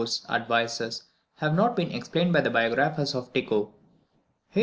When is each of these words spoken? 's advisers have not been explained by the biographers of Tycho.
's 0.01 0.25
advisers 0.29 1.03
have 1.35 1.53
not 1.53 1.75
been 1.75 1.91
explained 1.91 2.33
by 2.33 2.41
the 2.41 2.49
biographers 2.49 3.13
of 3.13 3.31
Tycho. 3.35 3.71